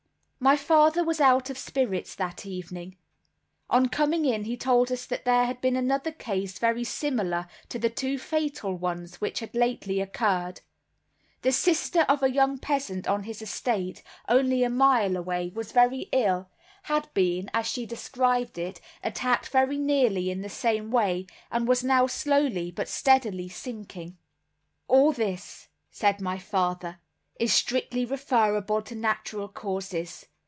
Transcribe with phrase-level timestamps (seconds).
[0.43, 2.97] My father was out of spirits that evening.
[3.69, 7.77] On coming in he told us that there had been another case very similar to
[7.77, 10.61] the two fatal ones which had lately occurred.
[11.43, 16.09] The sister of a young peasant on his estate, only a mile away, was very
[16.11, 16.49] ill,
[16.85, 21.83] had been, as she described it, attacked very nearly in the same way, and was
[21.83, 24.17] now slowly but steadily sinking.
[24.87, 26.99] "All this," said my father,
[27.39, 30.25] "is strictly referable to natural causes.